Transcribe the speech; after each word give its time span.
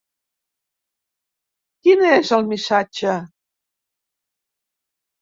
Quin 1.89 2.03
és 2.09 2.33
el 2.39 2.51
missatge? 2.55 3.17